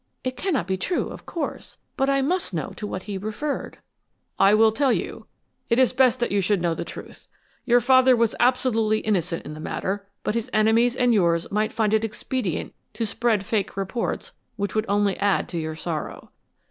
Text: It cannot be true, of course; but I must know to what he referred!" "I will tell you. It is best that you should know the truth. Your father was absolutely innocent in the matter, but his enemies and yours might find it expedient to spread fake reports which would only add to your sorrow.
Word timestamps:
It 0.23 0.35
cannot 0.35 0.65
be 0.65 0.77
true, 0.77 1.09
of 1.09 1.27
course; 1.27 1.77
but 1.95 2.09
I 2.09 2.23
must 2.23 2.55
know 2.55 2.71
to 2.75 2.87
what 2.87 3.03
he 3.03 3.19
referred!" 3.19 3.77
"I 4.39 4.55
will 4.55 4.71
tell 4.71 4.91
you. 4.91 5.27
It 5.69 5.77
is 5.77 5.93
best 5.93 6.19
that 6.19 6.31
you 6.31 6.41
should 6.41 6.59
know 6.59 6.73
the 6.73 6.83
truth. 6.83 7.27
Your 7.65 7.79
father 7.79 8.15
was 8.15 8.33
absolutely 8.39 9.01
innocent 9.01 9.45
in 9.45 9.53
the 9.53 9.59
matter, 9.59 10.07
but 10.23 10.33
his 10.33 10.49
enemies 10.53 10.95
and 10.95 11.13
yours 11.13 11.51
might 11.51 11.71
find 11.71 11.93
it 11.93 12.03
expedient 12.03 12.73
to 12.93 13.05
spread 13.05 13.45
fake 13.45 13.77
reports 13.77 14.31
which 14.55 14.73
would 14.73 14.85
only 14.89 15.17
add 15.19 15.47
to 15.49 15.59
your 15.59 15.75
sorrow. 15.75 16.31